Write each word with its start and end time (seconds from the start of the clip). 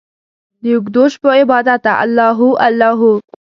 داوږدوشپو 0.63 1.27
عبادته 1.39 1.91
الله 2.03 2.29
هو، 2.39 2.49
الله 2.67 2.91
هو 2.99 3.11